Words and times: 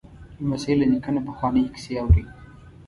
لمسی 0.41 0.73
له 0.79 0.85
نیکه 0.91 1.11
نه 1.15 1.21
پخوانۍ 1.27 1.63
کیسې 1.73 1.93
اوري. 2.01 2.23